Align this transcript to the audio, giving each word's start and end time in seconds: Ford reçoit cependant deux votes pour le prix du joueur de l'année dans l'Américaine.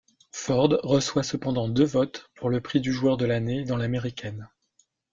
Ford 0.31 0.79
reçoit 0.81 1.21
cependant 1.21 1.69
deux 1.69 1.85
votes 1.85 2.31
pour 2.33 2.49
le 2.49 2.59
prix 2.59 2.81
du 2.81 2.91
joueur 2.91 3.17
de 3.17 3.25
l'année 3.25 3.65
dans 3.65 3.77
l'Américaine. 3.77 4.49